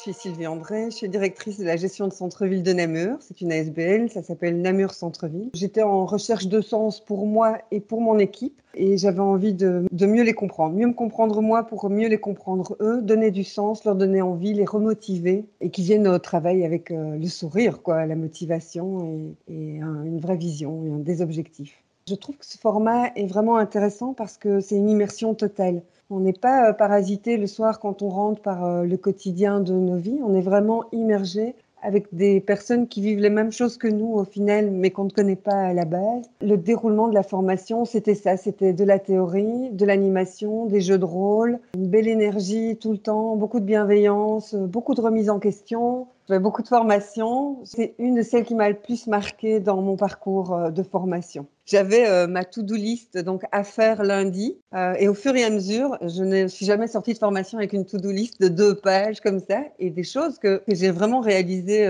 [0.00, 3.16] suis Sylvie André, je suis directrice de la gestion de centre-ville de Namur.
[3.20, 5.50] C'est une ASBL, ça s'appelle Namur Centre-ville.
[5.54, 9.84] J'étais en recherche de sens pour moi et pour mon équipe et j'avais envie de,
[9.90, 13.84] mieux les comprendre, mieux me comprendre moi pour mieux les comprendre eux, donner du sens,
[13.84, 18.06] leur donner envie, les remotiver et qu'ils viennent au travail avec euh, le sourire, quoi,
[18.06, 21.82] la motivation et, une vraie vision et des objectifs.
[22.08, 25.82] Je trouve que ce format est vraiment intéressant parce que c'est une immersion totale.
[26.08, 29.74] On n'est pas euh, parasité le soir quand on rentre par euh, le quotidien de
[29.74, 30.18] nos vies.
[30.24, 34.24] On est vraiment immergé avec des personnes qui vivent les mêmes choses que nous au
[34.24, 36.24] final, mais qu'on ne connaît pas à la base.
[36.40, 40.98] Le déroulement de la formation, c'était ça, c'était de la théorie, de l'animation, des jeux
[40.98, 45.38] de rôle, une belle énergie tout le temps, beaucoup de bienveillance, beaucoup de remise en
[45.38, 46.06] question,
[46.36, 47.64] beaucoup de formation.
[47.64, 51.46] C'est une de celles qui m'a le plus marqué dans mon parcours euh, de formation.
[51.64, 55.50] J'avais euh, ma to-do list donc à faire lundi euh, et au fur et à
[55.50, 59.20] mesure, je ne suis jamais sortie de formation avec une to-do list de deux pages
[59.20, 61.86] comme ça et des choses que, j'ai vraiment réalisées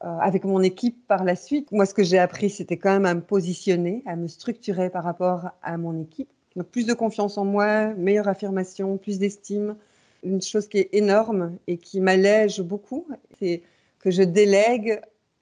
[0.00, 1.72] avec mon équipe par la suite.
[1.72, 5.04] Moi, ce que j'ai appris, c'était quand même à me positionner, à me structurer par
[5.04, 6.28] rapport à mon équipe.
[6.56, 9.76] Donc, plus de confiance en moi, meilleure affirmation, plus d'estime,
[10.22, 13.06] une chose qui est énorme et qui m'allège beaucoup,
[13.38, 13.62] c'est
[14.00, 15.00] que je délègue.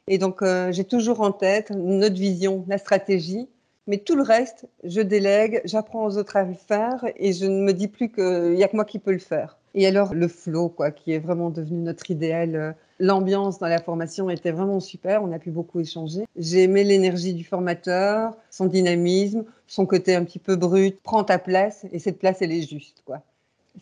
[0.09, 3.49] Et donc, euh, j'ai toujours en tête notre vision, la stratégie.
[3.89, 7.63] Mais tout le reste, je délègue, j'apprends aux autres à le faire et je ne
[7.63, 9.59] me dis plus qu'il n'y a que moi qui peux le faire.
[9.75, 12.57] Et alors, le flow, quoi, qui est vraiment devenu notre idéal.
[12.57, 16.25] Euh, l'ambiance dans la formation était vraiment super, on a pu beaucoup échanger.
[16.35, 20.99] J'ai aimé l'énergie du formateur, son dynamisme, son côté un petit peu brut.
[21.03, 23.23] Prends ta place et cette place, elle est juste, quoi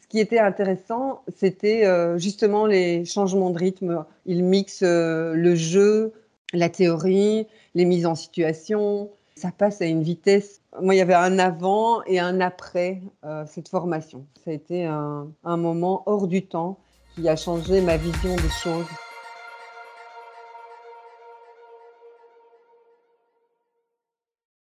[0.00, 4.04] ce qui était intéressant, c'était euh, justement les changements de rythme.
[4.26, 6.12] Il mixe euh, le jeu,
[6.52, 9.10] la théorie, les mises en situation.
[9.36, 10.60] Ça passe à une vitesse.
[10.80, 14.26] Moi, il y avait un avant et un après euh, cette formation.
[14.44, 16.78] Ça a été un moment hors du temps
[17.14, 18.86] qui a changé ma vision des choses.